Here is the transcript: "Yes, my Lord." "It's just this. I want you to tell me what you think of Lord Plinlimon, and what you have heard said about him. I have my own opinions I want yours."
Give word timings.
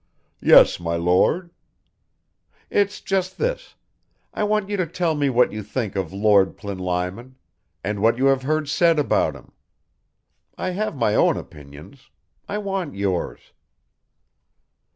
"Yes, 0.41 0.79
my 0.79 0.95
Lord." 0.95 1.51
"It's 2.71 3.01
just 3.01 3.37
this. 3.37 3.75
I 4.33 4.43
want 4.43 4.67
you 4.67 4.75
to 4.77 4.87
tell 4.87 5.13
me 5.13 5.29
what 5.29 5.51
you 5.51 5.61
think 5.61 5.95
of 5.95 6.11
Lord 6.11 6.57
Plinlimon, 6.57 7.35
and 7.83 8.01
what 8.01 8.17
you 8.17 8.25
have 8.25 8.41
heard 8.41 8.67
said 8.67 8.97
about 8.97 9.35
him. 9.35 9.51
I 10.57 10.71
have 10.71 10.95
my 10.95 11.13
own 11.13 11.37
opinions 11.37 12.09
I 12.49 12.57
want 12.57 12.95
yours." 12.95 13.51